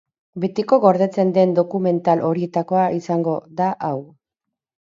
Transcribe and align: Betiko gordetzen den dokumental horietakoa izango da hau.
Betiko 0.45 0.79
gordetzen 0.85 1.33
den 1.35 1.53
dokumental 1.59 2.25
horietakoa 2.31 2.89
izango 3.01 3.37
da 3.61 3.69
hau. 3.91 3.97